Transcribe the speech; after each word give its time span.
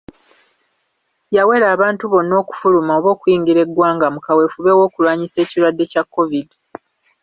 Yawera 1.35 1.65
abantu 1.75 2.03
bonna 2.11 2.33
okufuluma 2.41 2.91
oba 2.97 3.09
okuyingira 3.15 3.59
eggwanga 3.65 4.07
mu 4.13 4.19
kaweefube 4.25 4.71
w'okulwanyisa 4.77 5.37
ekirwadde 5.43 5.83
kya 5.91 6.03
COVID. 6.13 6.47